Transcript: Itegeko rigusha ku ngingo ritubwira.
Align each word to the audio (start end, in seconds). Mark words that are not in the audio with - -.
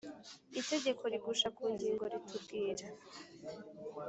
Itegeko 0.61 1.03
rigusha 1.11 1.47
ku 1.57 1.63
ngingo 1.73 2.03
ritubwira. 2.11 2.85